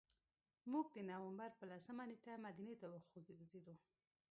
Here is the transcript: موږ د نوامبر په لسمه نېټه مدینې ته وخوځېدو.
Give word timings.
موږ 0.71 0.85
د 0.95 0.97
نوامبر 1.11 1.49
په 1.59 1.63
لسمه 1.71 2.03
نېټه 2.09 2.33
مدینې 2.45 2.75
ته 2.81 2.85
وخوځېدو. 2.89 3.75